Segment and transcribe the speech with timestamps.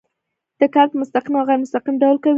[0.59, 2.29] دا کار په مستقیم او غیر مستقیم ډول کوي.